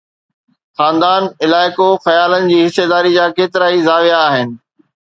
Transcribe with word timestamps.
خاندان، 0.77 1.23
علائقو، 1.43 1.87
خيالن 2.05 2.51
جي 2.53 2.59
حصيداري 2.65 3.17
جا 3.21 3.31
ڪيترائي 3.41 3.87
زاويه 3.91 4.19
آهن. 4.27 4.61